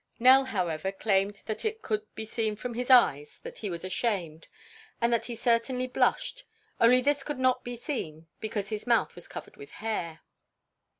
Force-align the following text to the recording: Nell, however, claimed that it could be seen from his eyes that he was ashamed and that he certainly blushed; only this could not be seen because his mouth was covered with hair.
Nell, 0.17 0.45
however, 0.45 0.91
claimed 0.91 1.43
that 1.45 1.63
it 1.63 1.83
could 1.83 2.01
be 2.15 2.25
seen 2.25 2.55
from 2.55 2.73
his 2.73 2.89
eyes 2.89 3.37
that 3.43 3.59
he 3.59 3.69
was 3.69 3.85
ashamed 3.85 4.47
and 4.99 5.13
that 5.13 5.25
he 5.25 5.35
certainly 5.35 5.85
blushed; 5.85 6.43
only 6.79 7.01
this 7.01 7.21
could 7.21 7.37
not 7.37 7.63
be 7.63 7.75
seen 7.77 8.25
because 8.39 8.69
his 8.69 8.87
mouth 8.87 9.13
was 9.15 9.27
covered 9.27 9.57
with 9.57 9.69
hair. 9.69 10.21